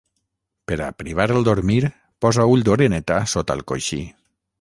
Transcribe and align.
Per 0.69 0.77
a 0.85 0.85
privar 1.01 1.27
el 1.33 1.45
dormir 1.47 1.77
posa 2.25 2.47
ull 2.53 2.65
d'oreneta 2.71 3.19
sota 3.35 3.59
el 3.59 3.63
coixí. 3.73 4.01